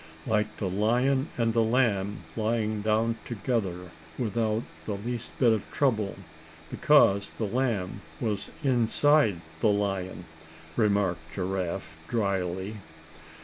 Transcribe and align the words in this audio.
"Like 0.25 0.57
the 0.57 0.67
lion 0.67 1.29
and 1.37 1.53
the 1.53 1.61
lamb 1.61 2.23
lying 2.35 2.81
down 2.81 3.17
together 3.23 3.91
without 4.17 4.63
the 4.85 4.97
least 4.97 5.37
bit 5.37 5.51
of 5.53 5.71
trouble, 5.71 6.15
because 6.71 7.29
the 7.29 7.45
lamb 7.45 8.01
was 8.19 8.49
inside 8.63 9.41
the 9.59 9.67
lion," 9.69 10.25
remarked 10.75 11.35
Giraffe, 11.35 11.95
drily. 12.07 12.77